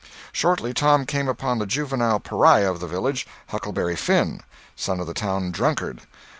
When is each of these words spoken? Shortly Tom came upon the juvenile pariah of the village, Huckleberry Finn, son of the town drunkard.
Shortly 0.31 0.73
Tom 0.73 1.05
came 1.05 1.29
upon 1.29 1.59
the 1.59 1.67
juvenile 1.67 2.19
pariah 2.19 2.71
of 2.71 2.79
the 2.79 2.87
village, 2.87 3.27
Huckleberry 3.49 3.95
Finn, 3.95 4.41
son 4.75 4.99
of 4.99 5.05
the 5.05 5.13
town 5.13 5.51
drunkard. 5.51 6.01